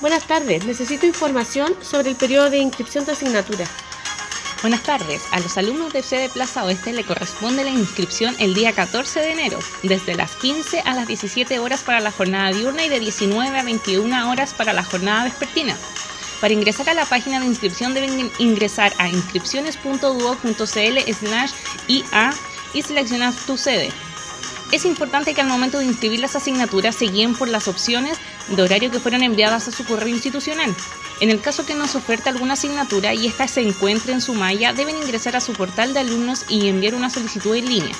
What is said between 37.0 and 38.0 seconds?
solicitud en línea.